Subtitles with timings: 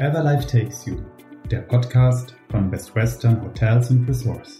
[0.00, 0.96] Wherever Life Takes You,
[1.50, 4.58] der Podcast von Best Western Hotels and Resorts.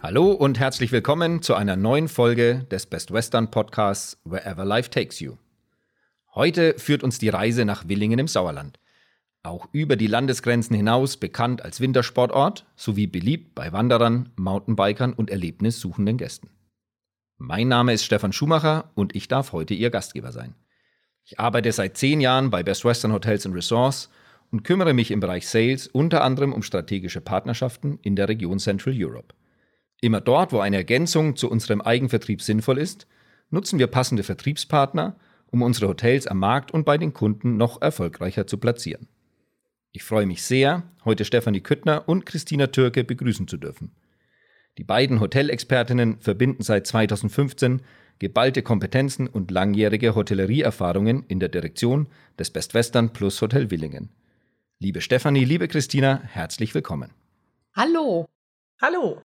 [0.00, 5.18] Hallo und herzlich willkommen zu einer neuen Folge des Best Western Podcasts Wherever Life Takes
[5.18, 5.38] You.
[6.36, 8.79] Heute führt uns die Reise nach Willingen im Sauerland
[9.42, 16.18] auch über die Landesgrenzen hinaus bekannt als Wintersportort sowie beliebt bei Wanderern, Mountainbikern und erlebnissuchenden
[16.18, 16.50] Gästen.
[17.38, 20.54] Mein Name ist Stefan Schumacher und ich darf heute Ihr Gastgeber sein.
[21.24, 24.10] Ich arbeite seit zehn Jahren bei Best Western Hotels and Resorts
[24.50, 28.94] und kümmere mich im Bereich Sales unter anderem um strategische Partnerschaften in der Region Central
[28.96, 29.34] Europe.
[30.02, 33.06] Immer dort, wo eine Ergänzung zu unserem Eigenvertrieb sinnvoll ist,
[33.50, 35.16] nutzen wir passende Vertriebspartner,
[35.50, 39.08] um unsere Hotels am Markt und bei den Kunden noch erfolgreicher zu platzieren.
[39.92, 43.90] Ich freue mich sehr, heute Stefanie Küttner und Christina Türke begrüßen zu dürfen.
[44.78, 47.82] Die beiden Hotelexpertinnen verbinden seit 2015
[48.20, 52.06] geballte Kompetenzen und langjährige Hotellerieerfahrungen in der Direktion
[52.38, 54.10] des Best Western Plus Hotel Willingen.
[54.78, 57.12] Liebe Stefanie, liebe Christina, herzlich willkommen.
[57.74, 58.26] Hallo.
[58.80, 59.22] Hallo.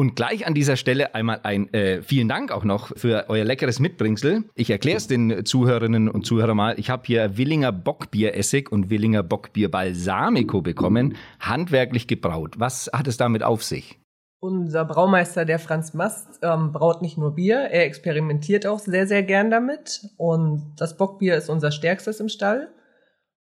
[0.00, 3.80] Und gleich an dieser Stelle einmal ein äh, vielen Dank auch noch für euer leckeres
[3.80, 4.44] Mitbringsel.
[4.54, 6.80] Ich erkläre es den Zuhörerinnen und Zuhörern mal.
[6.80, 12.54] Ich habe hier Willinger Bockbieressig und Willinger Bockbier Balsamico bekommen, handwerklich gebraut.
[12.56, 14.00] Was hat es damit auf sich?
[14.38, 19.22] Unser Braumeister, der Franz Mast, ähm, braut nicht nur Bier, er experimentiert auch sehr, sehr
[19.22, 20.08] gern damit.
[20.16, 22.72] Und das Bockbier ist unser stärkstes im Stall.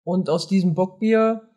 [0.05, 1.49] Und aus diesem Bockbier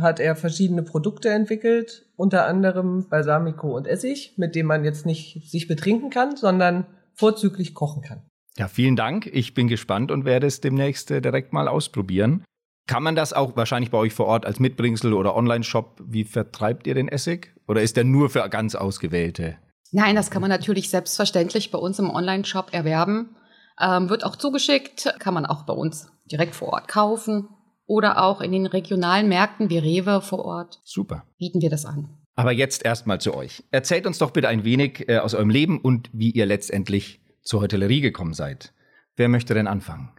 [0.00, 5.50] hat er verschiedene Produkte entwickelt, unter anderem Balsamico und Essig, mit dem man jetzt nicht
[5.50, 8.22] sich betrinken kann, sondern vorzüglich kochen kann.
[8.56, 9.26] Ja, vielen Dank.
[9.26, 12.44] Ich bin gespannt und werde es demnächst äh, direkt mal ausprobieren.
[12.86, 16.02] Kann man das auch wahrscheinlich bei euch vor Ort als Mitbringsel oder Online-Shop?
[16.04, 17.54] Wie vertreibt ihr den Essig?
[17.68, 19.56] Oder ist der nur für ganz Ausgewählte?
[19.92, 23.36] Nein, das kann man natürlich selbstverständlich bei uns im Online-Shop erwerben.
[23.80, 27.48] Ähm, wird auch zugeschickt, kann man auch bei uns direkt vor Ort kaufen
[27.86, 30.80] oder auch in den regionalen Märkten wie Rewe vor Ort.
[30.84, 31.24] Super.
[31.38, 32.18] Bieten wir das an.
[32.34, 33.62] Aber jetzt erstmal zu euch.
[33.70, 37.60] Erzählt uns doch bitte ein wenig äh, aus eurem Leben und wie ihr letztendlich zur
[37.60, 38.72] Hotellerie gekommen seid.
[39.16, 40.10] Wer möchte denn anfangen?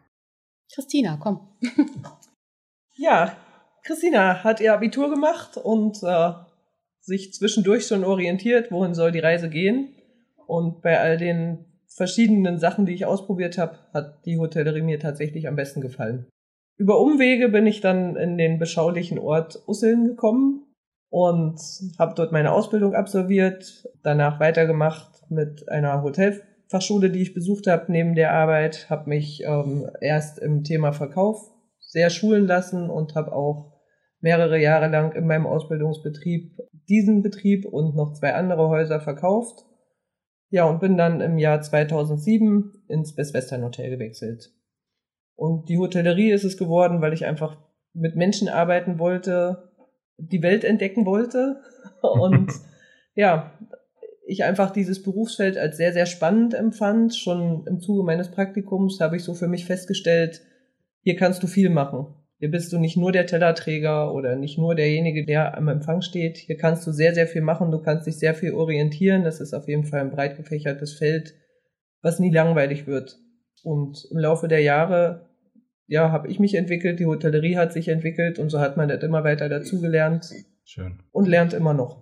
[0.73, 1.39] Christina, komm.
[2.93, 3.35] ja,
[3.83, 6.33] Christina hat ihr Abitur gemacht und äh,
[7.01, 9.95] sich zwischendurch schon orientiert, wohin soll die Reise gehen.
[10.45, 15.47] Und bei all den verschiedenen Sachen, die ich ausprobiert habe, hat die Hotellerie mir tatsächlich
[15.47, 16.27] am besten gefallen.
[16.77, 20.65] Über Umwege bin ich dann in den beschaulichen Ort Usseln gekommen
[21.09, 21.59] und
[21.99, 28.15] habe dort meine Ausbildung absolviert, danach weitergemacht mit einer Hotelfachschule, die ich besucht habe neben
[28.15, 33.73] der Arbeit, habe mich ähm, erst im Thema Verkauf sehr schulen lassen und habe auch
[34.19, 36.57] mehrere Jahre lang in meinem Ausbildungsbetrieb
[36.89, 39.65] diesen Betrieb und noch zwei andere Häuser verkauft.
[40.49, 44.51] Ja, und bin dann im Jahr 2007 ins Best Western Hotel gewechselt.
[45.35, 47.57] Und die Hotellerie ist es geworden, weil ich einfach
[47.93, 49.71] mit Menschen arbeiten wollte,
[50.17, 51.61] die Welt entdecken wollte.
[52.01, 52.51] Und
[53.15, 53.51] ja,
[54.25, 57.15] ich einfach dieses Berufsfeld als sehr, sehr spannend empfand.
[57.15, 60.41] Schon im Zuge meines Praktikums habe ich so für mich festgestellt,
[61.01, 62.07] hier kannst du viel machen.
[62.39, 66.37] Hier bist du nicht nur der Tellerträger oder nicht nur derjenige, der am Empfang steht.
[66.37, 67.71] Hier kannst du sehr, sehr viel machen.
[67.71, 69.23] Du kannst dich sehr viel orientieren.
[69.23, 71.35] Das ist auf jeden Fall ein breit gefächertes Feld,
[72.01, 73.17] was nie langweilig wird.
[73.63, 75.29] Und im Laufe der Jahre,
[75.87, 79.01] ja, habe ich mich entwickelt, die Hotellerie hat sich entwickelt und so hat man das
[79.03, 80.29] immer weiter dazugelernt.
[80.65, 81.01] Schön.
[81.11, 82.01] Und lernt immer noch.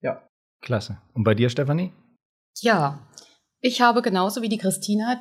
[0.00, 0.26] Ja.
[0.62, 0.98] Klasse.
[1.12, 1.92] Und bei dir, Stefanie?
[2.60, 3.00] Ja,
[3.60, 5.20] ich habe genauso wie die Christina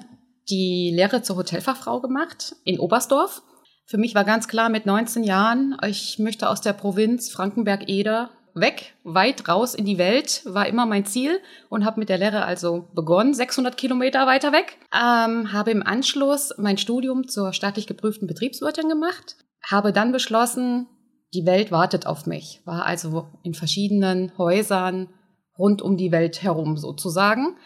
[0.50, 3.42] die Lehre zur Hotelfachfrau gemacht in Oberstdorf.
[3.86, 8.94] Für mich war ganz klar mit 19 Jahren, ich möchte aus der Provinz Frankenberg-Eder weg,
[9.04, 12.88] weit raus in die Welt, war immer mein Ziel und habe mit der Lehre also
[12.94, 14.78] begonnen, 600 Kilometer weiter weg.
[14.94, 20.88] Ähm, habe im Anschluss mein Studium zur staatlich geprüften Betriebswirtin gemacht, habe dann beschlossen,
[21.34, 25.10] die Welt wartet auf mich, war also in verschiedenen Häusern
[25.58, 27.58] rund um die Welt herum sozusagen.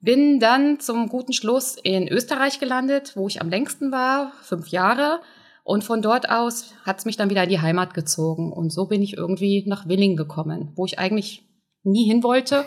[0.00, 5.20] Bin dann zum guten Schluss in Österreich gelandet, wo ich am längsten war, fünf Jahre,
[5.66, 8.52] und von dort aus hat es mich dann wieder in die Heimat gezogen.
[8.52, 11.42] Und so bin ich irgendwie nach Willing gekommen, wo ich eigentlich
[11.82, 12.64] nie hin wollte,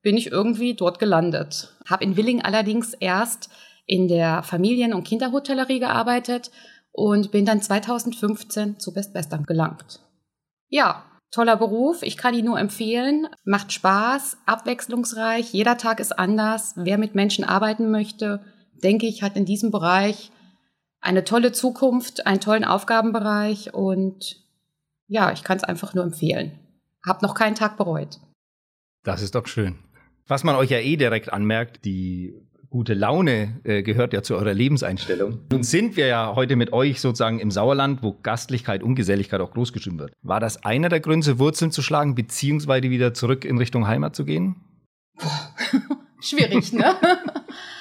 [0.00, 1.76] bin ich irgendwie dort gelandet.
[1.90, 3.50] Habe in Willing allerdings erst
[3.84, 6.52] in der Familien- und Kinderhotellerie gearbeitet
[6.92, 9.98] und bin dann 2015 zu Best Western gelangt.
[10.68, 16.74] Ja, toller Beruf, ich kann ihn nur empfehlen, macht Spaß, abwechslungsreich, jeder Tag ist anders.
[16.76, 18.40] Wer mit Menschen arbeiten möchte,
[18.84, 20.30] denke ich, hat in diesem Bereich
[21.06, 24.44] eine tolle Zukunft, einen tollen Aufgabenbereich und
[25.06, 26.58] ja, ich kann es einfach nur empfehlen.
[27.06, 28.18] Hab noch keinen Tag bereut.
[29.04, 29.78] Das ist doch schön.
[30.26, 32.34] Was man euch ja eh direkt anmerkt, die
[32.68, 35.46] gute Laune äh, gehört ja zu eurer Lebenseinstellung.
[35.52, 39.52] Nun sind wir ja heute mit euch sozusagen im Sauerland, wo Gastlichkeit und Geselligkeit auch
[39.52, 40.12] großgeschrieben wird.
[40.22, 44.24] War das einer der Gründe, Wurzeln zu schlagen, beziehungsweise wieder zurück in Richtung Heimat zu
[44.24, 44.56] gehen?
[46.20, 46.96] Schwierig, ne?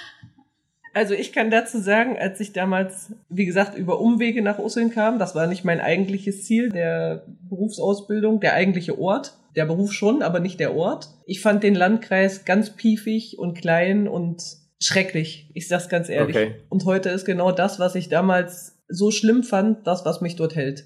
[0.96, 5.20] Also ich kann dazu sagen, als ich damals, wie gesagt, über Umwege nach Usseln kam,
[5.20, 9.34] das war nicht mein eigentliches Ziel der Berufsausbildung, der eigentliche Ort.
[9.58, 11.10] Der Beruf schon, aber nicht der Ort.
[11.26, 14.42] Ich fand den Landkreis ganz piefig und klein und
[14.82, 15.52] schrecklich.
[15.54, 16.38] Ich sag's ganz ehrlich.
[16.38, 16.56] Okay.
[16.70, 20.56] Und heute ist genau das, was ich damals so schlimm fand, das, was mich dort
[20.56, 20.86] hält.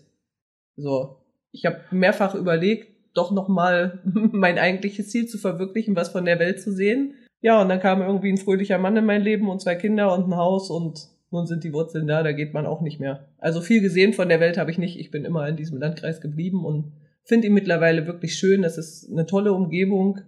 [0.76, 1.18] So.
[1.52, 4.02] Ich habe mehrfach überlegt, doch nochmal
[4.32, 7.14] mein eigentliches Ziel zu verwirklichen, was von der Welt zu sehen.
[7.42, 10.28] Ja, und dann kam irgendwie ein fröhlicher Mann in mein Leben und zwei Kinder und
[10.28, 13.28] ein Haus und nun sind die Wurzeln da, da geht man auch nicht mehr.
[13.38, 15.00] Also viel gesehen von der Welt habe ich nicht.
[15.00, 16.92] Ich bin immer in diesem Landkreis geblieben und
[17.24, 18.64] finde ihn mittlerweile wirklich schön.
[18.64, 20.22] Es ist eine tolle Umgebung,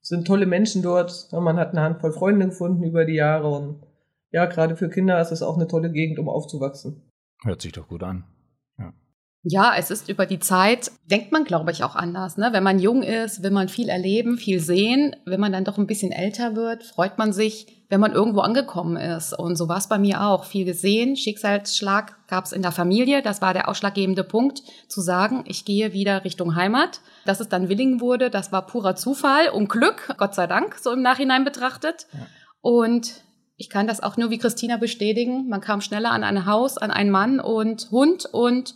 [0.00, 1.28] es sind tolle Menschen dort.
[1.32, 3.82] Man hat eine Handvoll Freunde gefunden über die Jahre und
[4.30, 7.02] ja, gerade für Kinder ist es auch eine tolle Gegend, um aufzuwachsen.
[7.44, 8.24] Hört sich doch gut an.
[9.44, 12.36] Ja, es ist über die Zeit, denkt man, glaube ich, auch anders.
[12.36, 12.50] Ne?
[12.52, 15.16] Wenn man jung ist, will man viel erleben, viel sehen.
[15.24, 18.96] Wenn man dann doch ein bisschen älter wird, freut man sich, wenn man irgendwo angekommen
[18.96, 19.36] ist.
[19.36, 20.44] Und so war es bei mir auch.
[20.44, 23.20] Viel gesehen, Schicksalsschlag gab es in der Familie.
[23.20, 27.00] Das war der ausschlaggebende Punkt, zu sagen, ich gehe wieder Richtung Heimat.
[27.24, 30.92] Dass es dann Willingen wurde, das war purer Zufall und Glück, Gott sei Dank, so
[30.92, 32.06] im Nachhinein betrachtet.
[32.12, 32.20] Ja.
[32.60, 33.24] Und
[33.56, 35.48] ich kann das auch nur wie Christina bestätigen.
[35.48, 38.74] Man kam schneller an ein Haus, an einen Mann und Hund und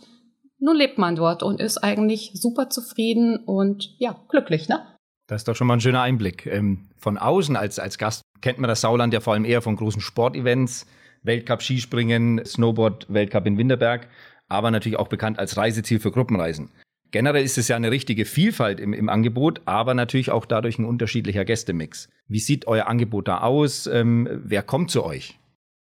[0.59, 4.85] nun lebt man dort und ist eigentlich super zufrieden und ja, glücklich, ne?
[5.27, 6.45] Das ist doch schon mal ein schöner Einblick.
[6.45, 9.75] Ähm, von außen als, als Gast kennt man das Sauland ja vor allem eher von
[9.75, 10.87] großen Sportevents,
[11.23, 14.07] Weltcup Skispringen, Snowboard, Weltcup in Winterberg,
[14.47, 16.69] aber natürlich auch bekannt als Reiseziel für Gruppenreisen.
[17.11, 20.85] Generell ist es ja eine richtige Vielfalt im, im Angebot, aber natürlich auch dadurch ein
[20.85, 22.09] unterschiedlicher Gästemix.
[22.27, 23.87] Wie sieht euer Angebot da aus?
[23.87, 25.39] Ähm, wer kommt zu euch?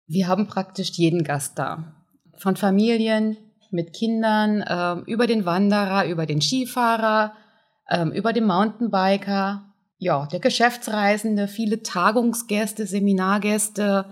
[0.07, 1.95] Wir haben praktisch jeden Gast da.
[2.37, 3.37] Von Familien
[3.71, 7.33] mit Kindern, äh, über den Wanderer, über den Skifahrer,
[7.87, 14.05] äh, über den Mountainbiker, ja, der Geschäftsreisende, viele Tagungsgäste, Seminargäste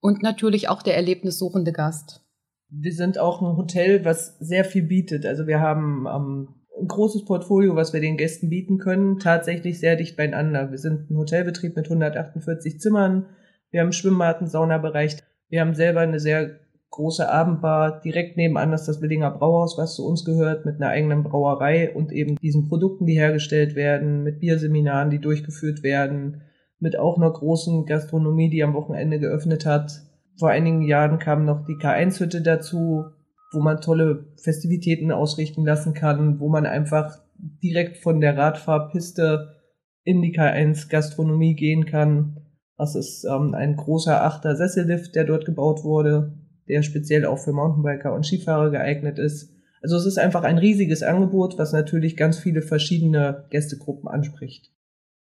[0.00, 2.20] und natürlich auch der erlebnissuchende Gast.
[2.68, 5.26] Wir sind auch ein Hotel, was sehr viel bietet.
[5.26, 9.96] Also wir haben ähm, ein großes Portfolio, was wir den Gästen bieten können, tatsächlich sehr
[9.96, 10.70] dicht beieinander.
[10.70, 13.26] Wir sind ein Hotelbetrieb mit 148 Zimmern.
[13.70, 15.16] Wir haben Schwimmbad, einen Saunabereich.
[15.48, 18.00] Wir haben selber eine sehr große Abendbar.
[18.00, 22.12] Direkt nebenan ist das Willinger Brauhaus, was zu uns gehört, mit einer eigenen Brauerei und
[22.12, 26.42] eben diesen Produkten, die hergestellt werden, mit Bierseminaren, die durchgeführt werden,
[26.78, 30.02] mit auch einer großen Gastronomie, die am Wochenende geöffnet hat.
[30.38, 33.04] Vor einigen Jahren kam noch die K1-Hütte dazu,
[33.52, 37.18] wo man tolle Festivitäten ausrichten lassen kann, wo man einfach
[37.62, 39.56] direkt von der Radfahrpiste
[40.04, 42.40] in die K1 Gastronomie gehen kann.
[42.76, 46.39] Das ist ähm, ein großer achter Sessellift, der dort gebaut wurde,
[46.70, 49.52] der speziell auch für Mountainbiker und Skifahrer geeignet ist.
[49.82, 54.70] Also es ist einfach ein riesiges Angebot, was natürlich ganz viele verschiedene Gästegruppen anspricht.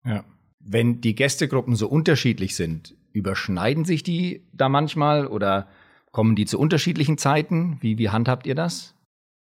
[0.04, 0.24] Ja.
[0.60, 5.68] Wenn die Gästegruppen so unterschiedlich sind, überschneiden sich die da manchmal oder
[6.10, 7.78] kommen die zu unterschiedlichen Zeiten?
[7.80, 8.94] Wie, wie handhabt ihr das?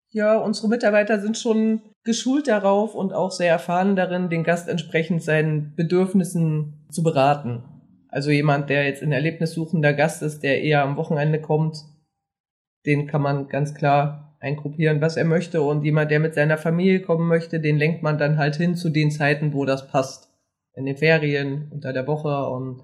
[0.10, 5.24] Ja, unsere Mitarbeiter sind schon geschult darauf und auch sehr erfahren darin, den Gast entsprechend
[5.24, 7.64] seinen Bedürfnissen zu beraten.
[8.10, 11.78] Also jemand, der jetzt ein erlebnissuchender Gast ist, der eher am Wochenende kommt,
[12.86, 15.62] den kann man ganz klar eingruppieren, was er möchte.
[15.62, 18.90] Und jemand, der mit seiner Familie kommen möchte, den lenkt man dann halt hin zu
[18.90, 20.32] den Zeiten, wo das passt.
[20.74, 22.84] In den Ferien, unter der Woche und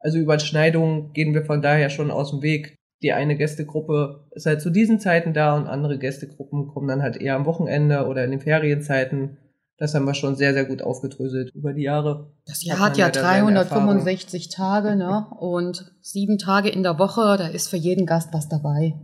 [0.00, 2.76] also Überschneidungen gehen wir von daher schon aus dem Weg.
[3.02, 7.16] Die eine Gästegruppe ist halt zu diesen Zeiten da und andere Gästegruppen kommen dann halt
[7.16, 9.38] eher am Wochenende oder in den Ferienzeiten
[9.78, 12.32] das haben wir schon sehr, sehr gut aufgedröselt über die Jahre.
[12.46, 15.26] Das Jahr hat, ja 365 Tage, ne?
[15.38, 18.94] Und sieben Tage in der Woche, da ist für jeden Gast was dabei.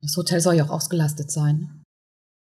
[0.00, 1.82] Das Hotel soll ja auch ausgelastet sein.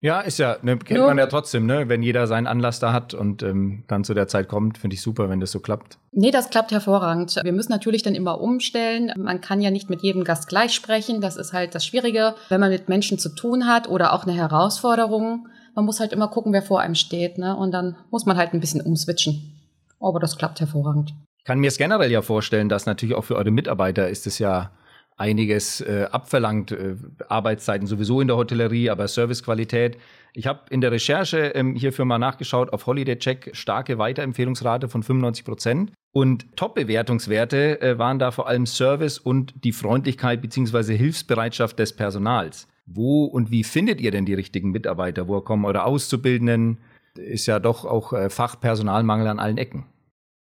[0.02, 1.06] Ja, ist ja, ne, kennt ja.
[1.06, 1.88] man ja trotzdem, ne?
[1.88, 5.00] Wenn jeder seinen Anlass da hat und ähm, dann zu der Zeit kommt, finde ich
[5.00, 5.98] super, wenn das so klappt.
[6.10, 7.40] Nee, das klappt hervorragend.
[7.42, 9.12] Wir müssen natürlich dann immer umstellen.
[9.16, 11.20] Man kann ja nicht mit jedem Gast gleich sprechen.
[11.20, 14.34] Das ist halt das Schwierige, wenn man mit Menschen zu tun hat oder auch eine
[14.34, 17.56] Herausforderung man muss halt immer gucken, wer vor einem steht, ne?
[17.56, 19.52] Und dann muss man halt ein bisschen umswitchen.
[20.00, 21.14] Aber das klappt hervorragend.
[21.38, 24.38] Ich kann mir es generell ja vorstellen, dass natürlich auch für eure Mitarbeiter ist es
[24.38, 24.70] ja
[25.16, 26.72] einiges äh, abverlangt.
[26.72, 26.96] Äh,
[27.28, 29.98] Arbeitszeiten sowieso in der Hotellerie, aber Servicequalität.
[30.34, 35.02] Ich habe in der Recherche ähm, hierfür mal nachgeschaut, auf Holiday Check starke Weiterempfehlungsrate von
[35.02, 35.92] 95 Prozent.
[36.12, 40.96] Und Top-Bewertungswerte äh, waren da vor allem Service und die Freundlichkeit bzw.
[40.96, 42.68] Hilfsbereitschaft des Personals.
[42.86, 45.28] Wo und wie findet ihr denn die richtigen Mitarbeiter?
[45.28, 46.78] Woher kommen eure Auszubildenden?
[47.14, 49.86] Ist ja doch auch äh, Fachpersonalmangel an allen Ecken.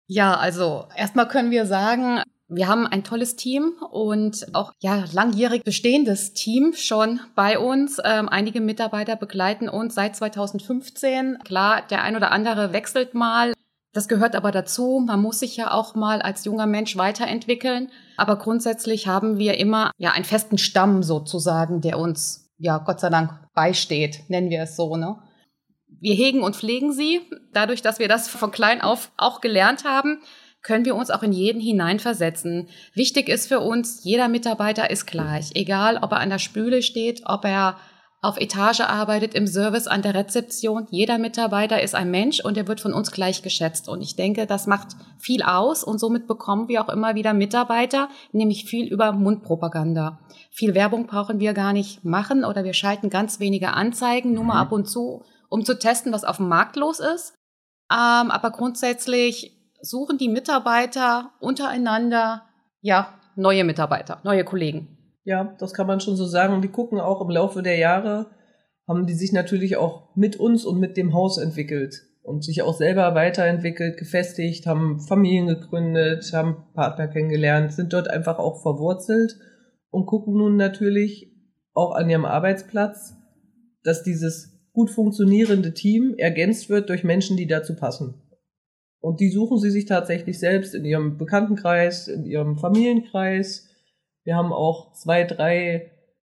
[0.06, 5.64] Ja, also erstmal können wir sagen, wir haben ein tolles Team und auch ja langjährig
[5.64, 7.98] bestehendes Team schon bei uns.
[8.02, 11.38] Ähm, einige Mitarbeiter begleiten uns seit 2015.
[11.44, 13.52] Klar, der ein oder andere wechselt mal.
[13.98, 15.02] Das gehört aber dazu.
[15.04, 17.90] Man muss sich ja auch mal als junger Mensch weiterentwickeln.
[18.16, 23.10] Aber grundsätzlich haben wir immer ja einen festen Stamm sozusagen, der uns ja Gott sei
[23.10, 24.94] Dank beisteht, nennen wir es so.
[24.94, 25.16] Ne?
[26.00, 30.20] Wir hegen und pflegen sie, dadurch, dass wir das von klein auf auch gelernt haben
[30.60, 32.68] können wir uns auch in jeden hineinversetzen.
[32.92, 35.52] Wichtig ist für uns, jeder Mitarbeiter ist gleich.
[35.54, 37.78] Egal, ob er an der Spüle steht, ob er
[38.20, 40.88] auf Etage arbeitet, im Service, an der Rezeption.
[40.90, 43.88] Jeder Mitarbeiter ist ein Mensch und er wird von uns gleich geschätzt.
[43.88, 48.08] Und ich denke, das macht viel aus und somit bekommen wir auch immer wieder Mitarbeiter,
[48.32, 50.18] nämlich viel über Mundpropaganda.
[50.50, 54.54] Viel Werbung brauchen wir gar nicht machen oder wir schalten ganz wenige Anzeigen, nur mal
[54.54, 54.60] mhm.
[54.60, 57.34] ab und zu, um zu testen, was auf dem Markt los ist.
[57.90, 62.42] Ähm, aber grundsätzlich suchen die Mitarbeiter untereinander,
[62.80, 64.97] ja, neue Mitarbeiter, neue Kollegen.
[65.28, 66.62] Ja, das kann man schon so sagen.
[66.62, 68.30] Die gucken auch im Laufe der Jahre,
[68.88, 72.72] haben die sich natürlich auch mit uns und mit dem Haus entwickelt und sich auch
[72.72, 79.36] selber weiterentwickelt, gefestigt, haben Familien gegründet, haben Partner kennengelernt, sind dort einfach auch verwurzelt
[79.90, 81.30] und gucken nun natürlich
[81.74, 83.14] auch an ihrem Arbeitsplatz,
[83.82, 88.14] dass dieses gut funktionierende Team ergänzt wird durch Menschen, die dazu passen.
[89.00, 93.67] Und die suchen sie sich tatsächlich selbst in ihrem Bekanntenkreis, in ihrem Familienkreis.
[94.24, 95.92] Wir haben auch zwei, drei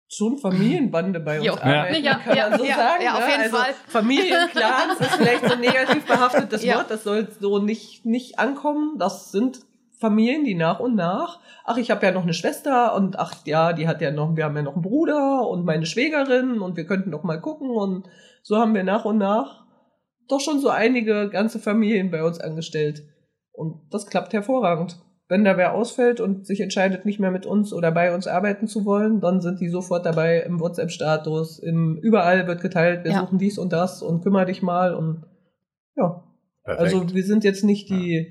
[0.09, 1.55] schon Familienbande bei uns jo.
[1.55, 2.15] arbeiten, ja.
[2.15, 3.03] kann man so ja, sagen.
[3.03, 3.31] Ja, auf ne?
[3.31, 3.75] jeden also Fall.
[3.89, 6.77] Familienclans ist vielleicht so ein negativ behaftetes ja.
[6.77, 8.99] Wort, das soll so nicht, nicht ankommen.
[8.99, 9.61] Das sind
[9.99, 13.73] Familien, die nach und nach, ach, ich habe ja noch eine Schwester und ach ja,
[13.73, 16.85] die hat ja noch, wir haben ja noch einen Bruder und meine Schwägerin und wir
[16.85, 18.09] könnten doch mal gucken und
[18.43, 19.65] so haben wir nach und nach
[20.29, 23.03] doch schon so einige ganze Familien bei uns angestellt.
[23.53, 24.99] Und das klappt hervorragend.
[25.29, 28.67] Wenn da wer ausfällt und sich entscheidet, nicht mehr mit uns oder bei uns arbeiten
[28.67, 33.21] zu wollen, dann sind die sofort dabei im WhatsApp-Status, im überall wird geteilt, wir ja.
[33.21, 35.25] suchen dies und das und kümmere dich mal und
[35.97, 36.23] ja.
[36.65, 36.95] Perfekt.
[36.95, 38.25] Also wir sind jetzt nicht die ja.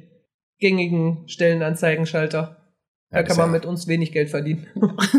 [0.60, 2.58] gängigen Stellenanzeigenschalter.
[3.10, 4.68] Da ja, kann man mit uns wenig Geld verdienen.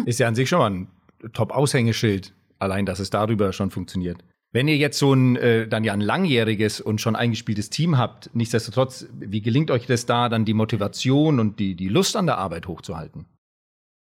[0.05, 0.89] Ist ja an sich schon mal ein
[1.33, 4.19] Top-Aushängeschild, allein dass es darüber schon funktioniert.
[4.55, 8.31] Wenn ihr jetzt so ein äh, dann ja ein langjähriges und schon eingespieltes Team habt,
[8.35, 12.39] nichtsdestotrotz, wie gelingt euch das da, dann die Motivation und die, die Lust an der
[12.39, 13.27] Arbeit hochzuhalten?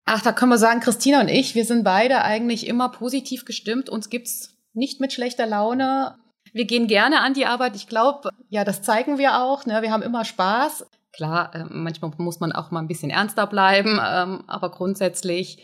[0.03, 3.89] Ach, da können wir sagen, Christina und ich, wir sind beide eigentlich immer positiv gestimmt.
[3.89, 6.17] Uns gibt's nicht mit schlechter Laune.
[6.51, 7.77] Wir gehen gerne an die Arbeit.
[7.77, 9.65] Ich glaube, ja, das zeigen wir auch.
[9.65, 9.81] Ne?
[9.81, 10.85] Wir haben immer Spaß.
[11.13, 15.57] Klar, äh, manchmal muss man auch mal ein bisschen ernster bleiben, ähm, aber grundsätzlich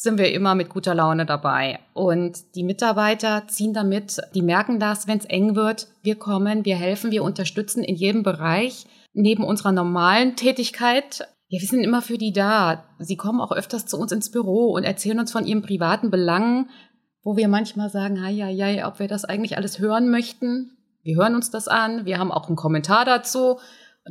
[0.00, 1.80] sind wir immer mit guter Laune dabei.
[1.92, 5.88] Und die Mitarbeiter ziehen damit, die merken das, wenn es eng wird.
[6.02, 8.86] Wir kommen, wir helfen, wir unterstützen in jedem Bereich.
[9.12, 12.84] Neben unserer normalen Tätigkeit ja, wir sind immer für die da.
[12.98, 16.68] Sie kommen auch öfters zu uns ins Büro und erzählen uns von ihren privaten Belangen,
[17.22, 20.76] wo wir manchmal sagen, ja, ja, ja, ob wir das eigentlich alles hören möchten.
[21.02, 23.58] Wir hören uns das an, wir haben auch einen Kommentar dazu.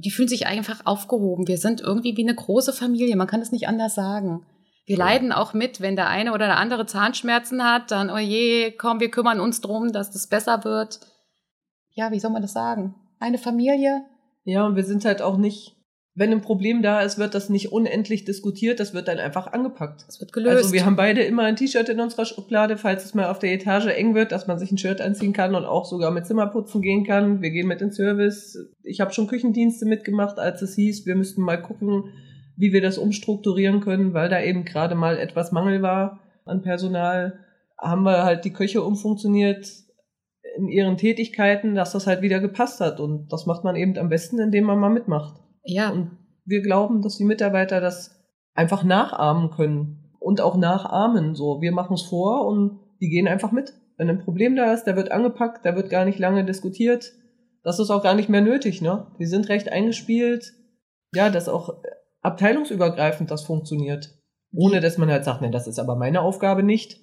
[0.03, 1.47] Die fühlen sich einfach aufgehoben.
[1.47, 4.43] Wir sind irgendwie wie eine große Familie, man kann es nicht anders sagen.
[4.87, 8.71] Wir leiden auch mit, wenn der eine oder der andere Zahnschmerzen hat, dann, oh je,
[8.71, 11.01] komm, wir kümmern uns drum, dass das besser wird.
[11.91, 12.95] Ja, wie soll man das sagen?
[13.19, 14.05] Eine Familie?
[14.45, 15.75] Ja, und wir sind halt auch nicht,
[16.15, 20.05] wenn ein Problem da ist, wird das nicht unendlich diskutiert, das wird dann einfach angepackt.
[20.07, 20.55] Das wird gelöst.
[20.55, 23.51] Also wir haben beide immer ein T-Shirt in unserer Schublade, falls es mal auf der
[23.51, 26.81] Etage eng wird, dass man sich ein Shirt anziehen kann und auch sogar mit Zimmerputzen
[26.81, 27.41] gehen kann.
[27.41, 28.57] Wir gehen mit in Service.
[28.83, 32.05] Ich habe schon Küchendienste mitgemacht, als es hieß, wir müssten mal gucken,
[32.57, 37.39] wie wir das umstrukturieren können, weil da eben gerade mal etwas Mangel war an Personal,
[37.77, 39.67] haben wir halt die Köche umfunktioniert
[40.57, 42.99] in ihren Tätigkeiten, dass das halt wieder gepasst hat.
[42.99, 45.39] Und das macht man eben am besten, indem man mal mitmacht.
[45.63, 45.91] Ja.
[45.91, 48.19] Und wir glauben, dass die Mitarbeiter das
[48.55, 51.35] einfach nachahmen können und auch nachahmen.
[51.35, 53.73] So, wir machen es vor und die gehen einfach mit.
[53.97, 57.13] Wenn ein Problem da ist, da wird angepackt, da wird gar nicht lange diskutiert.
[57.63, 59.07] Das ist auch gar nicht mehr nötig, ne?
[59.19, 60.53] Die sind recht eingespielt.
[61.13, 61.81] Ja, das auch
[62.27, 64.13] abteilungsübergreifend das funktioniert.
[64.53, 66.99] Ohne dass man halt sagt, nee, das ist aber meine Aufgabe nicht.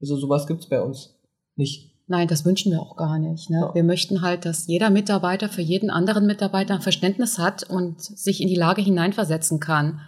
[0.00, 1.20] Also sowas gibt's bei uns
[1.54, 1.92] nicht.
[2.08, 3.48] Nein, das wünschen wir auch gar nicht.
[3.50, 3.60] Ne?
[3.60, 3.74] Ja.
[3.74, 8.40] Wir möchten halt, dass jeder Mitarbeiter für jeden anderen Mitarbeiter ein Verständnis hat und sich
[8.42, 10.00] in die Lage hineinversetzen kann.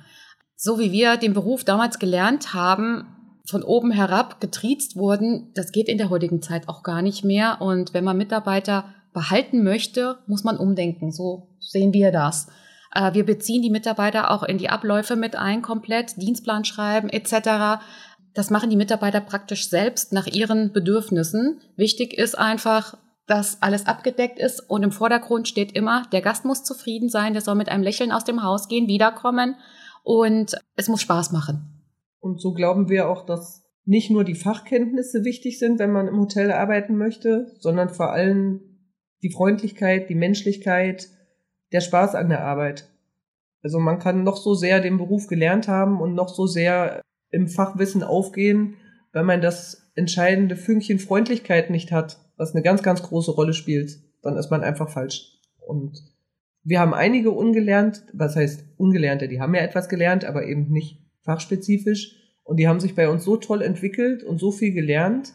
[0.56, 3.06] So wie wir den Beruf damals gelernt haben,
[3.46, 7.61] von oben herab getriezt wurden, das geht in der heutigen Zeit auch gar nicht mehr.
[7.61, 11.12] Und wenn man Mitarbeiter behalten möchte, muss man umdenken.
[11.12, 12.49] So sehen wir das.
[12.94, 17.82] Äh, wir beziehen die Mitarbeiter auch in die Abläufe mit ein, komplett, Dienstplan schreiben etc.
[18.34, 21.60] Das machen die Mitarbeiter praktisch selbst nach ihren Bedürfnissen.
[21.76, 22.96] Wichtig ist einfach,
[23.26, 27.42] dass alles abgedeckt ist und im Vordergrund steht immer, der Gast muss zufrieden sein, der
[27.42, 29.56] soll mit einem Lächeln aus dem Haus gehen, wiederkommen
[30.02, 31.82] und es muss Spaß machen.
[32.20, 36.18] Und so glauben wir auch, dass nicht nur die Fachkenntnisse wichtig sind, wenn man im
[36.18, 38.60] Hotel arbeiten möchte, sondern vor allem
[39.22, 41.08] die Freundlichkeit, die Menschlichkeit,
[41.75, 42.88] der Spaß an der Arbeit.
[43.62, 47.49] Also man kann noch so sehr den Beruf gelernt haben und noch so sehr im
[47.49, 48.76] Fachwissen aufgehen,
[49.12, 53.99] wenn man das entscheidende Fünkchen Freundlichkeit nicht hat, was eine ganz, ganz große Rolle spielt,
[54.23, 55.40] dann ist man einfach falsch.
[55.66, 56.00] Und
[56.62, 61.02] wir haben einige ungelernt, was heißt Ungelernte, die haben ja etwas gelernt, aber eben nicht
[61.23, 62.16] fachspezifisch.
[62.45, 65.33] Und die haben sich bei uns so toll entwickelt und so viel gelernt,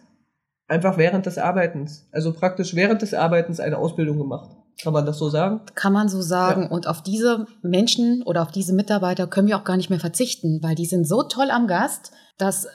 [0.67, 2.07] einfach während des Arbeitens.
[2.11, 4.55] Also praktisch während des Arbeitens eine Ausbildung gemacht.
[4.81, 5.61] Kann man das so sagen?
[5.75, 6.63] Kann man so sagen.
[6.63, 6.69] Ja.
[6.69, 10.59] Und auf diese Menschen oder auf diese Mitarbeiter können wir auch gar nicht mehr verzichten,
[10.63, 12.67] weil die sind so toll am Gast, dass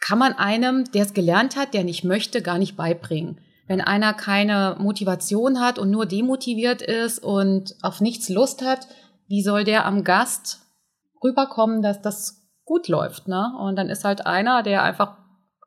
[0.00, 3.40] kann man einem, der es gelernt hat, der nicht möchte, gar nicht beibringen.
[3.66, 8.86] Wenn einer keine Motivation hat und nur demotiviert ist und auf nichts Lust hat,
[9.26, 10.60] wie soll der am Gast
[11.24, 13.52] rüberkommen, dass das gut läuft, ne?
[13.58, 15.16] Und dann ist halt einer, der einfach,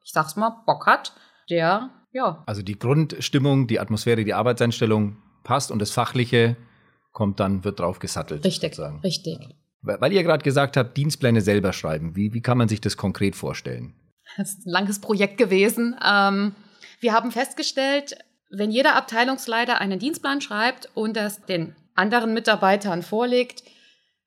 [0.05, 1.13] ich sag's mal, Bock hat,
[1.49, 2.43] der, ja.
[2.45, 5.17] Also die Grundstimmung, die Atmosphäre, die Arbeitseinstellung
[5.49, 6.55] passt und das Fachliche
[7.11, 8.45] kommt dann, wird drauf gesattelt.
[8.45, 8.99] Richtig, sozusagen.
[8.99, 9.39] richtig.
[9.81, 12.15] Weil ihr gerade gesagt habt, Dienstpläne selber schreiben.
[12.15, 13.95] Wie, wie kann man sich das konkret vorstellen?
[14.37, 15.95] Das ist ein langes Projekt gewesen.
[16.05, 16.53] Ähm,
[16.99, 18.15] wir haben festgestellt,
[18.51, 23.63] wenn jeder Abteilungsleiter einen Dienstplan schreibt und das den anderen Mitarbeitern vorlegt,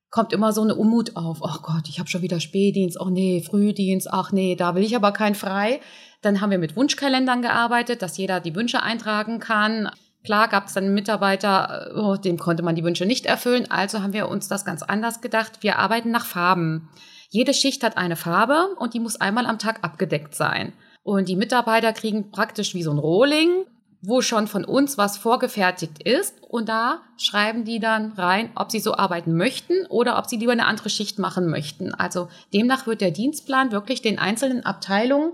[0.09, 1.39] kommt immer so eine Unmut auf.
[1.41, 4.97] Ach Gott, ich habe schon wieder Spätdienst, ach nee, Frühdienst, ach nee, da will ich
[4.97, 5.79] aber kein frei.
[6.21, 9.89] Dann haben wir mit Wunschkalendern gearbeitet, dass jeder die Wünsche eintragen kann.
[10.23, 14.01] Klar gab es dann einen Mitarbeiter, oh, dem konnte man die Wünsche nicht erfüllen, also
[14.01, 15.59] haben wir uns das ganz anders gedacht.
[15.61, 16.89] Wir arbeiten nach Farben.
[17.29, 20.73] Jede Schicht hat eine Farbe und die muss einmal am Tag abgedeckt sein.
[21.03, 23.65] Und die Mitarbeiter kriegen praktisch wie so ein Rohling
[24.05, 28.81] wo schon von uns was vorgefertigt ist und da schreiben die dann rein, ob sie
[28.81, 31.93] so arbeiten möchten oder ob sie lieber eine andere Schicht machen möchten.
[31.93, 35.33] Also demnach wird der Dienstplan wirklich den einzelnen Abteilungen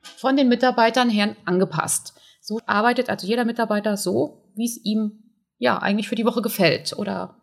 [0.00, 2.14] von den Mitarbeitern her angepasst.
[2.46, 5.24] So arbeitet also jeder Mitarbeiter so, wie es ihm
[5.58, 7.34] ja eigentlich für die Woche gefällt oder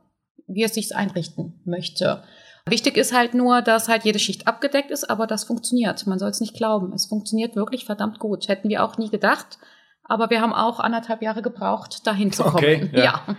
[0.47, 2.23] wie er es sich einrichten möchte.
[2.67, 6.07] Wichtig ist halt nur, dass halt jede Schicht abgedeckt ist, aber das funktioniert.
[6.07, 6.93] Man soll es nicht glauben.
[6.93, 8.47] Es funktioniert wirklich verdammt gut.
[8.47, 9.57] Hätten wir auch nie gedacht.
[10.05, 12.55] Aber wir haben auch anderthalb Jahre gebraucht, dahin zu kommen.
[12.55, 13.03] Okay, ja.
[13.03, 13.35] ja.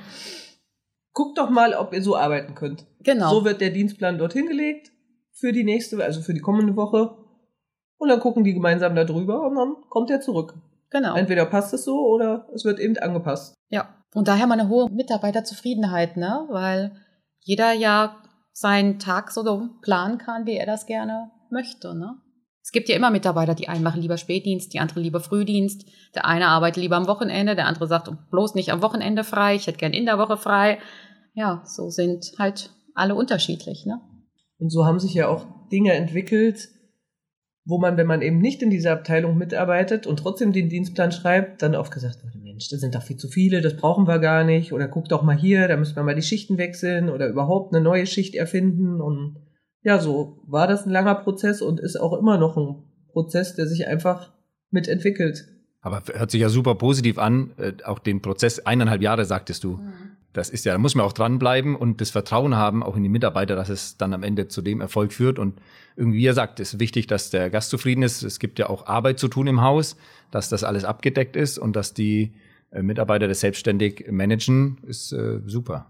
[1.14, 2.85] Guckt doch mal, ob ihr so arbeiten könnt.
[3.00, 3.31] Genau.
[3.31, 4.92] So wird der Dienstplan dorthin gelegt
[5.33, 7.16] für die nächste, also für die kommende Woche.
[7.96, 10.55] Und dann gucken die gemeinsam da drüber und dann kommt er zurück.
[10.94, 11.16] Genau.
[11.16, 13.57] Entweder passt es so oder es wird eben angepasst.
[13.68, 13.88] Ja.
[14.14, 16.46] Und daher mal eine hohe Mitarbeiterzufriedenheit, ne?
[16.50, 16.92] Weil
[17.40, 22.14] jeder ja seinen Tag so planen kann, wie er das gerne möchte, ne?
[22.62, 25.85] Es gibt ja immer Mitarbeiter, die einen machen lieber Spätdienst, die andere lieber Frühdienst.
[26.14, 29.66] Der eine arbeitet lieber am Wochenende, der andere sagt bloß nicht am Wochenende frei, ich
[29.66, 30.78] hätte gern in der Woche frei.
[31.35, 34.00] Ja, so sind halt alle unterschiedlich, ne?
[34.61, 36.68] Und so haben sich ja auch Dinge entwickelt,
[37.64, 41.62] wo man, wenn man eben nicht in dieser Abteilung mitarbeitet und trotzdem den Dienstplan schreibt,
[41.62, 44.44] dann oft gesagt wurde, Mensch, das sind doch viel zu viele, das brauchen wir gar
[44.44, 44.72] nicht.
[44.72, 47.83] Oder guck doch mal hier, da müssen wir mal die Schichten wechseln oder überhaupt eine
[47.83, 49.37] neue Schicht erfinden und
[49.83, 53.66] ja, so war das ein langer Prozess und ist auch immer noch ein Prozess, der
[53.66, 54.33] sich einfach
[54.70, 55.46] mitentwickelt.
[55.83, 59.77] Aber hört sich ja super positiv an, äh, auch den Prozess eineinhalb Jahre sagtest du.
[59.77, 60.13] Mhm.
[60.35, 63.09] Das ist ja, da muss man auch dranbleiben und das Vertrauen haben, auch in die
[63.09, 65.38] Mitarbeiter, dass es dann am Ende zu dem Erfolg führt.
[65.38, 65.61] Und
[65.97, 68.23] irgendwie, wie er sagt, ist wichtig, dass der Gast zufrieden ist.
[68.25, 69.97] Es gibt ja auch Arbeit zu tun im Haus,
[70.33, 72.35] dass das alles abgedeckt ist und dass die
[72.73, 75.87] äh, Mitarbeiter das selbstständig managen, ist äh, super.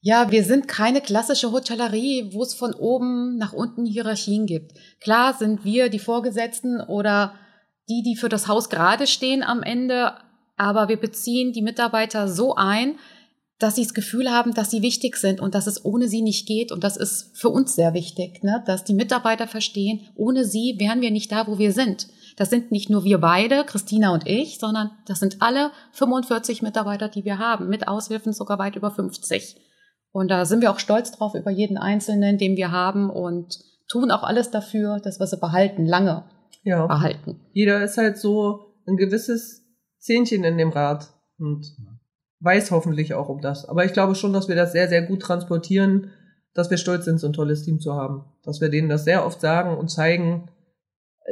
[0.00, 4.74] Ja, wir sind keine klassische Hotellerie, wo es von oben nach unten Hierarchien gibt.
[5.00, 7.34] Klar sind wir die Vorgesetzten oder
[7.88, 10.12] die, die für das Haus gerade stehen am Ende,
[10.56, 12.96] aber wir beziehen die Mitarbeiter so ein,
[13.58, 16.46] dass sie das Gefühl haben, dass sie wichtig sind und dass es ohne sie nicht
[16.46, 16.70] geht.
[16.70, 18.62] Und das ist für uns sehr wichtig, ne?
[18.66, 22.08] dass die Mitarbeiter verstehen, ohne sie wären wir nicht da, wo wir sind.
[22.36, 27.08] Das sind nicht nur wir beide, Christina und ich, sondern das sind alle 45 Mitarbeiter,
[27.08, 29.56] die wir haben, mit Aushilfen sogar weit über 50.
[30.12, 34.12] Und da sind wir auch stolz drauf über jeden Einzelnen, den wir haben und tun
[34.12, 36.24] auch alles dafür, dass wir sie behalten, lange
[36.62, 36.86] ja.
[36.86, 37.40] behalten.
[37.52, 39.64] Jeder ist halt so ein gewisses
[39.98, 41.66] Zähnchen in dem Rad und
[42.40, 43.64] weiß hoffentlich auch um das.
[43.64, 46.10] Aber ich glaube schon, dass wir das sehr, sehr gut transportieren,
[46.54, 48.24] dass wir stolz sind, so ein tolles Team zu haben.
[48.42, 50.50] Dass wir denen das sehr oft sagen und zeigen,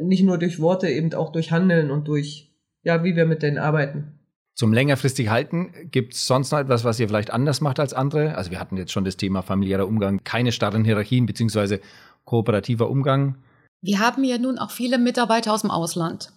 [0.03, 3.59] nicht nur durch Worte, eben auch durch Handeln und durch, ja, wie wir mit denen
[3.59, 4.13] arbeiten.
[4.55, 8.37] Zum längerfristig halten gibt es sonst noch etwas, was ihr vielleicht anders macht als andere?
[8.37, 11.81] Also wir hatten jetzt schon das Thema familiärer Umgang, keine starren Hierarchien beziehungsweise
[12.25, 13.37] kooperativer Umgang.
[13.83, 16.33] Wir haben ja nun auch viele Mitarbeiter aus dem Ausland.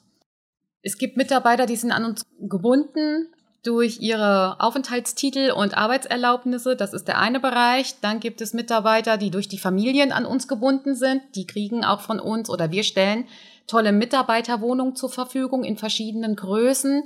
[0.82, 3.30] Es gibt Mitarbeiter, die sind an uns gebunden,
[3.64, 6.76] durch ihre Aufenthaltstitel und Arbeitserlaubnisse.
[6.76, 8.00] Das ist der eine Bereich.
[8.02, 11.22] Dann gibt es Mitarbeiter, die durch die Familien an uns gebunden sind.
[11.36, 13.26] Die kriegen auch von uns oder wir stellen
[13.68, 17.04] tolle Mitarbeiterwohnungen zur Verfügung in verschiedenen Größen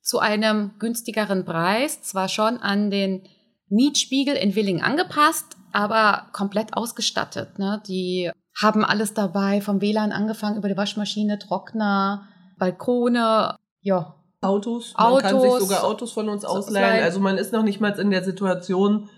[0.00, 2.02] zu einem günstigeren Preis.
[2.02, 3.22] Zwar schon an den
[3.68, 7.58] Mietspiegel in Willing angepasst, aber komplett ausgestattet.
[7.58, 7.82] Ne?
[7.88, 14.14] Die haben alles dabei, vom WLAN angefangen über die Waschmaschine, Trockner, Balkone, ja,
[14.44, 14.94] Autos.
[14.96, 17.02] Man kann sich sogar Autos von uns ausleihen.
[17.02, 19.08] Also man ist noch nicht mal in der Situation,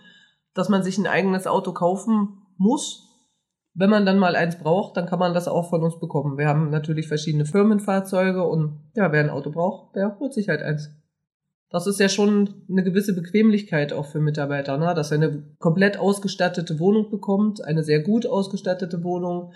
[0.54, 3.02] dass man sich ein eigenes Auto kaufen muss.
[3.74, 6.38] Wenn man dann mal eins braucht, dann kann man das auch von uns bekommen.
[6.38, 10.62] Wir haben natürlich verschiedene Firmenfahrzeuge und ja, wer ein Auto braucht, der holt sich halt
[10.62, 10.90] eins.
[11.68, 14.94] Das ist ja schon eine gewisse Bequemlichkeit auch für Mitarbeiter, ne?
[14.94, 19.52] dass er eine komplett ausgestattete Wohnung bekommt, eine sehr gut ausgestattete Wohnung,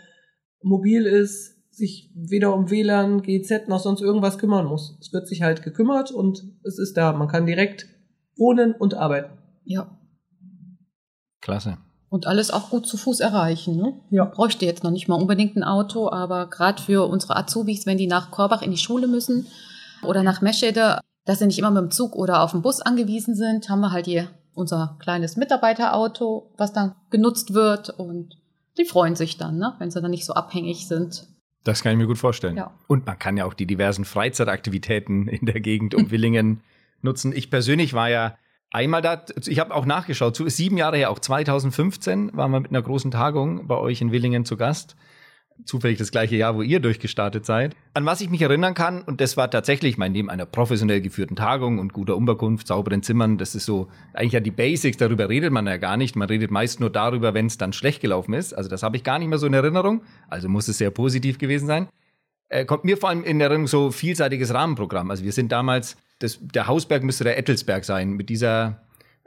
[0.61, 4.97] mobil ist, sich weder um WLAN, GZ noch sonst irgendwas kümmern muss.
[5.01, 7.13] Es wird sich halt gekümmert und es ist da.
[7.13, 7.87] Man kann direkt
[8.37, 9.37] wohnen und arbeiten.
[9.65, 9.99] Ja.
[11.41, 11.79] Klasse.
[12.09, 13.77] Und alles auch gut zu Fuß erreichen.
[13.77, 13.95] Ne?
[14.11, 14.25] Ja.
[14.25, 18.07] Bräuchte jetzt noch nicht mal unbedingt ein Auto, aber gerade für unsere Azubis, wenn die
[18.07, 19.47] nach Korbach in die Schule müssen
[20.07, 23.35] oder nach Meschede, dass sie nicht immer mit dem Zug oder auf dem Bus angewiesen
[23.35, 28.37] sind, haben wir halt hier unser kleines Mitarbeiterauto, was dann genutzt wird und
[28.77, 29.75] die freuen sich dann, ne?
[29.79, 31.27] wenn sie dann nicht so abhängig sind
[31.65, 32.57] das kann ich mir gut vorstellen.
[32.57, 32.73] Ja.
[32.87, 36.63] Und man kann ja auch die diversen Freizeitaktivitäten in der Gegend um Willingen
[37.03, 37.33] nutzen.
[37.35, 38.37] Ich persönlich war ja
[38.71, 42.83] einmal da, ich habe auch nachgeschaut, sieben Jahre her, auch 2015 waren wir mit einer
[42.83, 44.97] großen Tagung bei euch in Willingen zu Gast
[45.65, 47.75] zufällig das gleiche Jahr, wo ihr durchgestartet seid.
[47.95, 51.37] An was ich mich erinnern kann, und das war tatsächlich mein neben einer professionell geführten
[51.37, 55.53] Tagung und guter Unterkunft, sauberen Zimmern, das ist so eigentlich ja die Basics, darüber redet
[55.53, 56.17] man ja gar nicht.
[56.17, 58.53] Man redet meist nur darüber, wenn es dann schlecht gelaufen ist.
[58.53, 60.03] Also das habe ich gar nicht mehr so in Erinnerung.
[60.29, 61.89] Also muss es sehr positiv gewesen sein.
[62.49, 65.11] Äh, kommt mir vor allem in Erinnerung so vielseitiges Rahmenprogramm.
[65.11, 68.83] Also wir sind damals, das, der Hausberg müsste der Ettelsberg sein, mit dieser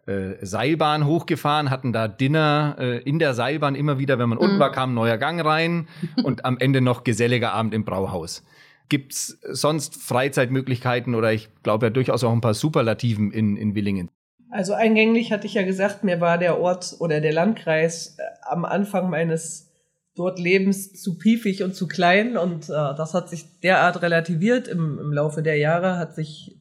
[0.05, 4.43] äh, Seilbahn hochgefahren, hatten da Dinner äh, in der Seilbahn immer wieder, wenn man mhm.
[4.43, 5.87] unten war, kam ein neuer Gang rein
[6.23, 8.43] und am Ende noch geselliger Abend im Brauhaus.
[8.89, 14.09] Gibt's sonst Freizeitmöglichkeiten oder ich glaube ja durchaus auch ein paar Superlativen in, in Willingen?
[14.49, 18.65] Also eingänglich hatte ich ja gesagt, mir war der Ort oder der Landkreis äh, am
[18.65, 19.71] Anfang meines
[20.15, 24.99] dort Lebens zu piefig und zu klein und äh, das hat sich derart relativiert im,
[24.99, 26.59] im Laufe der Jahre, hat sich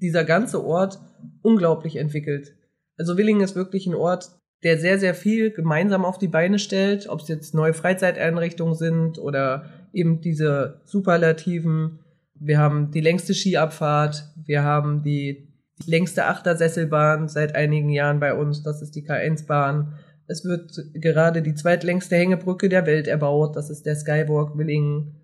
[0.00, 0.98] dieser ganze Ort
[1.42, 2.54] unglaublich entwickelt.
[3.02, 4.30] Also Willingen ist wirklich ein Ort,
[4.62, 9.18] der sehr, sehr viel gemeinsam auf die Beine stellt, ob es jetzt neue Freizeiteinrichtungen sind
[9.18, 11.98] oder eben diese Superlativen.
[12.36, 15.48] Wir haben die längste Skiabfahrt, wir haben die,
[15.84, 19.94] die längste Achtersesselbahn seit einigen Jahren bei uns, das ist die K1-Bahn.
[20.28, 25.16] Es wird gerade die zweitlängste Hängebrücke der Welt erbaut, das ist der Skywalk Willingen.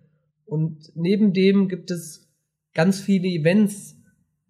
[0.47, 2.29] Und neben dem gibt es
[2.75, 3.95] ganz viele Events,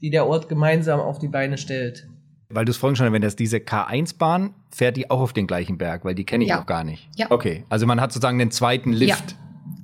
[0.00, 2.08] die der Ort gemeinsam auf die Beine stellt.
[2.50, 5.76] Weil du es vorhin schon wenn das diese K1-Bahn fährt die auch auf den gleichen
[5.76, 6.58] Berg, weil die kenne ich ja.
[6.58, 7.08] noch gar nicht.
[7.16, 7.30] Ja.
[7.30, 9.32] Okay, also man hat sozusagen den zweiten Lift.
[9.32, 9.36] Ja.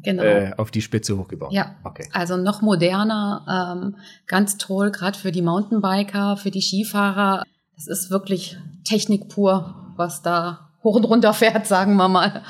[0.03, 0.23] Genau.
[0.23, 1.53] Äh, auf die Spitze hochgebaut.
[1.53, 2.07] Ja, okay.
[2.13, 3.97] also noch moderner, ähm,
[4.27, 7.43] ganz toll, gerade für die Mountainbiker, für die Skifahrer.
[7.75, 12.43] Das ist wirklich Technik pur, was da hoch und runter fährt, sagen wir mal.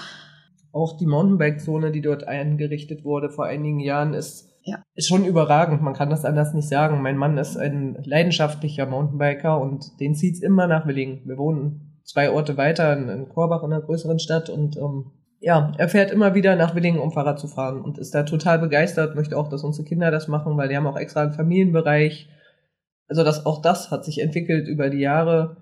[0.72, 4.83] Auch die Mountainbike-Zone, die dort eingerichtet wurde vor einigen Jahren, ist ja.
[4.94, 7.03] Ist schon überragend, man kann das anders nicht sagen.
[7.03, 11.20] Mein Mann ist ein leidenschaftlicher Mountainbiker und den zieht's immer nach Willingen.
[11.27, 15.72] Wir wohnen zwei Orte weiter in, in Korbach, in einer größeren Stadt und ähm, ja,
[15.77, 19.14] er fährt immer wieder nach Willingen, um Fahrrad zu fahren und ist da total begeistert,
[19.14, 22.31] möchte auch, dass unsere Kinder das machen, weil die haben auch extra einen Familienbereich.
[23.09, 25.59] Also das, auch das hat sich entwickelt über die Jahre,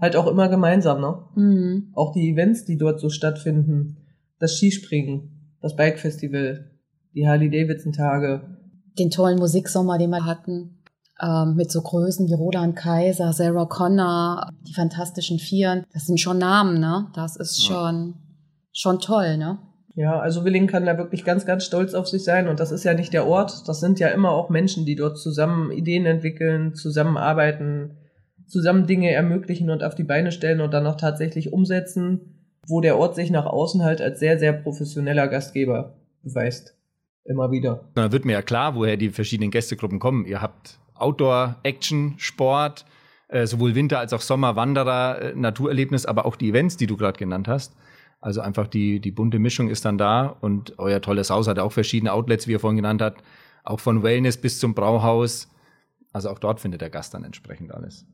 [0.00, 1.24] halt auch immer gemeinsam, ne?
[1.36, 1.92] Mhm.
[1.94, 3.98] Auch die Events, die dort so stattfinden,
[4.40, 6.79] das Skispringen, das Bike-Festival,
[7.14, 8.42] die Harley-Davidson-Tage.
[8.98, 10.80] Den tollen Musiksommer, den wir hatten,
[11.22, 15.84] ähm, mit so Größen wie Roland Kaiser, Sarah Connor, die Fantastischen Vieren.
[15.92, 17.08] Das sind schon Namen, ne?
[17.14, 18.14] Das ist schon,
[18.72, 19.58] schon toll, ne?
[19.94, 22.48] Ja, also Willing kann da wirklich ganz, ganz stolz auf sich sein.
[22.48, 25.18] Und das ist ja nicht der Ort, das sind ja immer auch Menschen, die dort
[25.18, 27.98] zusammen Ideen entwickeln, zusammenarbeiten,
[28.46, 32.98] zusammen Dinge ermöglichen und auf die Beine stellen und dann auch tatsächlich umsetzen, wo der
[32.98, 36.79] Ort sich nach außen halt als sehr, sehr professioneller Gastgeber beweist
[37.24, 37.88] immer wieder.
[37.94, 40.24] Da wird mir ja klar, woher die verschiedenen Gästegruppen kommen.
[40.24, 42.84] Ihr habt Outdoor, Action, Sport,
[43.28, 46.96] äh, sowohl Winter als auch Sommer, Wanderer, äh, Naturerlebnis, aber auch die Events, die du
[46.96, 47.76] gerade genannt hast.
[48.20, 51.72] Also einfach die, die bunte Mischung ist dann da und euer tolles Haus hat auch
[51.72, 53.22] verschiedene Outlets, wie ihr vorhin genannt habt,
[53.64, 55.48] auch von Wellness bis zum Brauhaus.
[56.12, 58.04] Also auch dort findet der Gast dann entsprechend alles.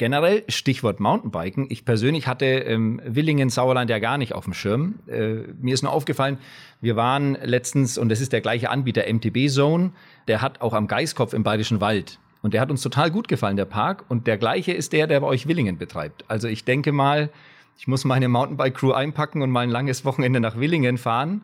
[0.00, 1.66] Generell, Stichwort Mountainbiken.
[1.68, 4.94] Ich persönlich hatte ähm, Willingen, Sauerland ja gar nicht auf dem Schirm.
[5.06, 6.38] Äh, mir ist nur aufgefallen,
[6.80, 9.90] wir waren letztens, und das ist der gleiche Anbieter, MTB Zone,
[10.26, 13.58] der hat auch am Geiskopf im Bayerischen Wald Und der hat uns total gut gefallen,
[13.58, 14.06] der Park.
[14.08, 16.24] Und der gleiche ist der, der bei euch Willingen betreibt.
[16.28, 17.28] Also ich denke mal,
[17.76, 21.42] ich muss meine Mountainbike-Crew einpacken und mal ein langes Wochenende nach Willingen fahren.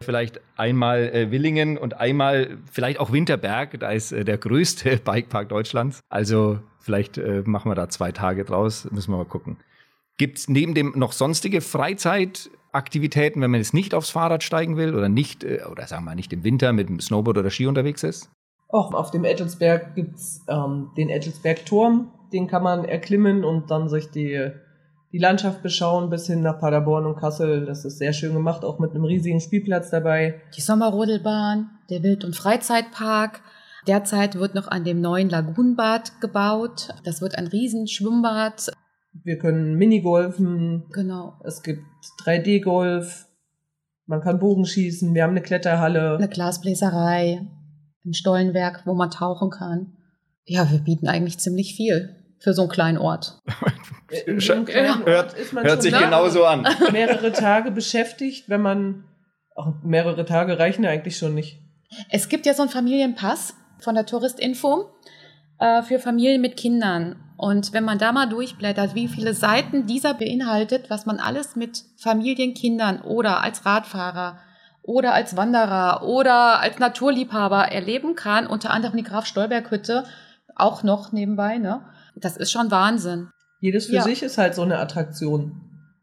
[0.00, 3.78] Vielleicht einmal äh, Willingen und einmal vielleicht auch Winterberg.
[3.80, 6.00] Da ist äh, der größte Bikepark Deutschlands.
[6.08, 8.90] Also vielleicht äh, machen wir da zwei Tage draus.
[8.90, 9.56] Müssen wir mal gucken.
[10.16, 14.94] Gibt es neben dem noch sonstige Freizeitaktivitäten, wenn man jetzt nicht aufs Fahrrad steigen will
[14.94, 17.66] oder nicht, äh, oder sagen wir mal nicht im Winter mit dem Snowboard oder Ski
[17.66, 18.30] unterwegs ist?
[18.68, 24.10] Auch auf dem Ettelsberg gibt's ähm, den Ettelsberg-Turm, den kann man erklimmen und dann sich
[24.10, 24.50] die,
[25.14, 27.66] die Landschaft beschauen bis hin nach Paderborn und Kassel.
[27.66, 30.42] Das ist sehr schön gemacht, auch mit einem riesigen Spielplatz dabei.
[30.56, 33.40] Die Sommerrodelbahn, der Wild- und Freizeitpark.
[33.86, 36.88] Derzeit wird noch an dem neuen Lagunenbad gebaut.
[37.04, 38.72] Das wird ein Riesenschwimmbad.
[39.22, 41.34] Wir können Minigolfen, Genau.
[41.44, 41.84] es gibt
[42.24, 43.28] 3D-Golf,
[44.06, 46.16] man kann Bogenschießen, wir haben eine Kletterhalle.
[46.16, 47.46] Eine Glasbläserei,
[48.04, 49.92] ein Stollenwerk, wo man tauchen kann.
[50.44, 53.38] Ja, wir bieten eigentlich ziemlich viel für so einen kleinen Ort.
[54.26, 56.66] Ort hört- ist man Hört sich genauso an.
[56.92, 59.04] mehrere Tage beschäftigt, wenn man
[59.54, 61.58] auch mehrere Tage reichen ja eigentlich schon nicht.
[62.10, 64.90] Es gibt ja so einen Familienpass von der Touristinfo
[65.58, 67.16] äh, für Familien mit Kindern.
[67.36, 71.84] Und wenn man da mal durchblättert, wie viele Seiten dieser beinhaltet, was man alles mit
[71.96, 74.38] Familien, Kindern oder als Radfahrer
[74.82, 80.04] oder als Wanderer oder als Naturliebhaber erleben kann, unter anderem die Graf Stolberg Hütte,
[80.56, 81.80] auch noch nebenbei, ne?
[82.16, 83.30] Das ist schon Wahnsinn.
[83.64, 84.02] Jedes für Ja.
[84.02, 85.58] sich ist halt so eine Attraktion.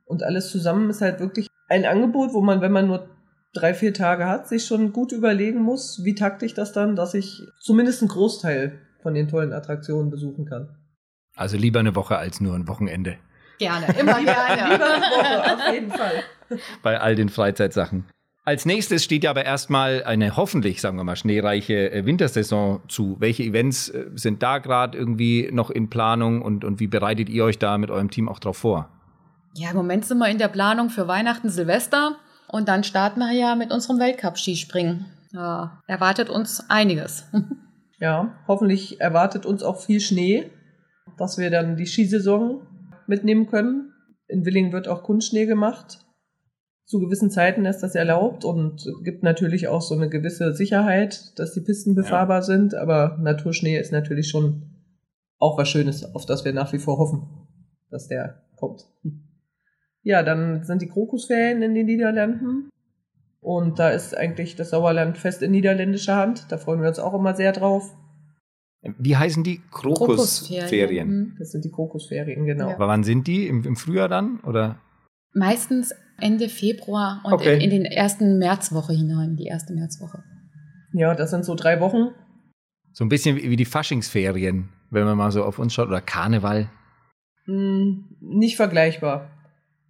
[0.05, 3.07] Und alles zusammen ist halt wirklich ein Angebot, wo man, wenn man nur
[3.53, 7.13] drei, vier Tage hat, sich schon gut überlegen muss, wie takte ich das dann, dass
[7.13, 10.75] ich zumindest einen Großteil von den tollen Attraktionen besuchen kann.
[11.35, 13.17] Also lieber eine Woche als nur ein Wochenende
[13.59, 14.63] Gerne, immer Lieber gerne.
[14.63, 16.23] eine Woche, auf jeden Fall.
[16.81, 18.05] bei all den Freizeitsachen.
[18.43, 23.17] Als nächstes steht ja aber erstmal eine hoffentlich, sagen wir mal, schneereiche äh, Wintersaison zu.
[23.19, 27.43] Welche Events äh, sind da gerade irgendwie noch in Planung und, und wie bereitet ihr
[27.43, 28.89] euch da mit eurem Team auch drauf vor?
[29.53, 33.31] Ja, im Moment sind wir in der Planung für Weihnachten, Silvester und dann starten wir
[33.31, 35.05] ja mit unserem Weltcup-Skispringen.
[35.33, 37.25] Ja, erwartet uns einiges.
[38.01, 40.49] Ja, hoffentlich erwartet uns auch viel Schnee,
[41.19, 42.65] dass wir dann die Skisaison
[43.05, 43.93] mitnehmen können.
[44.27, 46.00] In Willingen wird auch Kunstschnee gemacht.
[46.91, 51.53] Zu gewissen Zeiten ist das erlaubt und gibt natürlich auch so eine gewisse Sicherheit, dass
[51.53, 52.75] die Pisten befahrbar sind.
[52.75, 54.63] Aber Naturschnee ist natürlich schon
[55.37, 57.29] auch was Schönes, auf das wir nach wie vor hoffen,
[57.89, 58.89] dass der kommt.
[60.01, 62.69] Ja, dann sind die Krokusferien in den Niederlanden.
[63.39, 66.51] Und da ist eigentlich das Sauerland fest in niederländischer Hand.
[66.51, 67.95] Da freuen wir uns auch immer sehr drauf.
[68.81, 69.61] Wie heißen die?
[69.71, 71.07] Krokusferien.
[71.07, 71.35] Mhm.
[71.39, 72.67] Das sind die Krokusferien, genau.
[72.67, 72.75] Ja.
[72.75, 73.47] Aber wann sind die?
[73.47, 74.41] Im, Im Frühjahr dann?
[74.41, 74.81] Oder?
[75.33, 77.55] Meistens Ende Februar und Okay.
[77.55, 80.23] in, in den ersten Märzwoche hinein, die erste Märzwoche.
[80.93, 82.09] Ja, das sind so drei Wochen.
[82.93, 85.87] So ein bisschen wie wie die Faschingsferien, wenn man mal so auf uns schaut.
[85.87, 86.69] Oder Karneval.
[87.45, 89.29] Hm, nicht vergleichbar.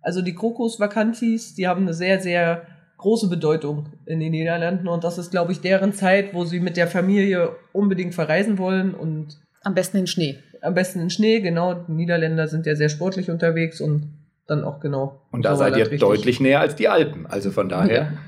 [0.01, 2.65] Also die Krokusvakantis, die haben eine sehr, sehr
[2.97, 6.77] große Bedeutung in den Niederlanden und das ist, glaube ich, deren Zeit, wo sie mit
[6.77, 10.37] der Familie unbedingt verreisen wollen und Am besten in Schnee.
[10.61, 11.73] am besten in Schnee, genau.
[11.73, 14.07] Die Niederländer sind ja sehr sportlich unterwegs und
[14.51, 15.21] dann auch genau.
[15.31, 16.01] Und da seid ihr richtig.
[16.01, 17.25] deutlich näher als die Alpen.
[17.25, 18.13] Also von daher.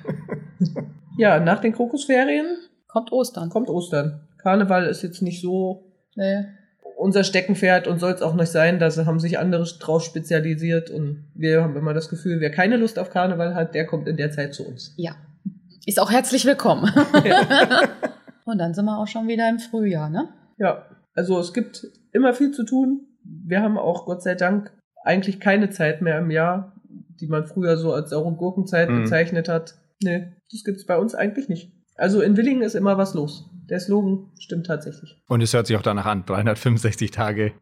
[1.17, 2.57] Ja, nach den Krokusferien
[2.87, 3.49] Kommt Ostern.
[3.49, 4.21] kommt Ostern.
[4.37, 6.45] Karneval ist jetzt nicht so Nee.
[6.97, 8.79] unser Steckenpferd und soll es auch nicht sein.
[8.79, 12.97] Da haben sich andere drauf spezialisiert und wir haben immer das Gefühl, wer keine Lust
[12.97, 14.93] auf Karneval hat, der kommt in der Zeit zu uns.
[14.97, 15.11] Ja.
[15.85, 16.89] Ist auch herzlich willkommen.
[18.45, 20.29] und dann sind wir auch schon wieder im Frühjahr, ne?
[20.57, 23.01] Ja, also es gibt immer viel zu tun.
[23.23, 24.71] Wir haben auch Gott sei Dank
[25.03, 26.73] eigentlich keine Zeit mehr im Jahr,
[27.19, 29.03] die man früher so als saure Gurkenzeit Mhm.
[29.03, 29.75] bezeichnet hat.
[30.03, 31.71] Nee, das gibt's bei uns eigentlich nicht.
[31.95, 33.49] Also in Willingen ist immer was los.
[33.69, 35.21] Der Slogan stimmt tatsächlich.
[35.27, 36.25] Und es hört sich auch danach an.
[36.25, 37.53] 365 Tage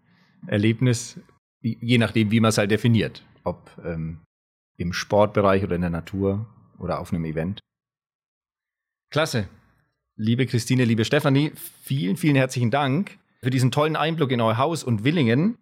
[0.47, 1.19] Erlebnis,
[1.62, 3.23] je nachdem, wie man es halt definiert.
[3.43, 4.19] Ob ähm,
[4.77, 6.47] im Sportbereich oder in der Natur
[6.80, 7.60] oder auf einem Event.
[9.12, 9.47] Klasse.
[10.15, 14.84] Liebe Christine, liebe Stefanie, vielen, vielen herzlichen Dank für diesen tollen Einblick in euer Haus
[14.84, 15.58] und Willingen.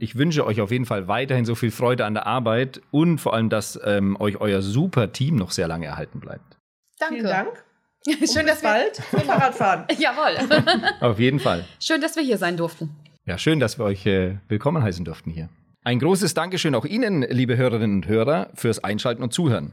[0.00, 3.34] Ich wünsche euch auf jeden Fall weiterhin so viel Freude an der Arbeit und vor
[3.34, 6.56] allem, dass ähm, euch euer super Team noch sehr lange erhalten bleibt.
[6.98, 7.16] Danke.
[7.16, 7.64] Vielen Dank.
[8.06, 9.84] Schön, Und dass bis wir, bald zum Fahrradfahren.
[9.98, 10.80] Jawohl.
[11.00, 11.64] Auf jeden Fall.
[11.78, 12.96] Schön, dass wir hier sein durften.
[13.26, 15.48] Ja, schön, dass wir euch äh, willkommen heißen durften hier.
[15.84, 19.72] Ein großes Dankeschön auch Ihnen, liebe Hörerinnen und Hörer, fürs Einschalten und Zuhören.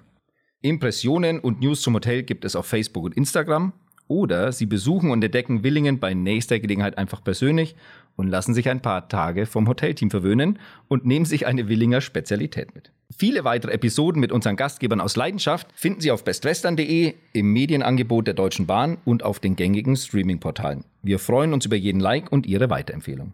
[0.61, 3.73] Impressionen und News zum Hotel gibt es auf Facebook und Instagram
[4.09, 7.75] Oder Sie besuchen und entdecken Willingen bei nächster Gelegenheit einfach persönlich
[8.15, 12.73] und lassen sich ein paar Tage vom Hotelteam verwöhnen und nehmen sich eine Willinger Spezialität
[12.73, 12.91] mit.
[13.15, 18.33] Viele weitere Episoden mit unseren Gastgebern aus Leidenschaft finden Sie auf bestwestern.de, im Medienangebot der
[18.33, 20.85] Deutschen Bahn und auf den gängigen Streaming-Portalen.
[21.03, 23.33] Wir freuen uns über jeden Like und Ihre Weiterempfehlung.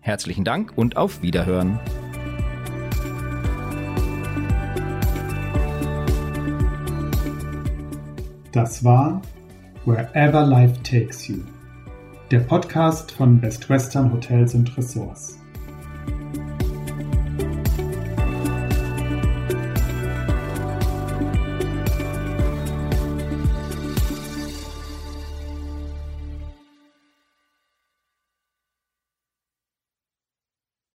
[0.00, 1.78] Herzlichen Dank und auf Wiederhören.
[8.52, 9.20] Das war
[9.86, 11.42] Wherever Life Takes You,
[12.30, 15.38] der Podcast von Best Western Hotels und Ressorts.